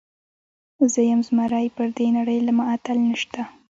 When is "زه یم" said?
0.91-1.21